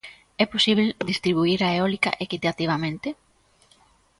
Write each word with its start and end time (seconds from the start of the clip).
É 0.43 0.45
posíbel 0.53 0.87
distribuír 1.11 1.59
a 1.63 1.69
eólica 1.77 2.11
equitativamente? 2.25 3.09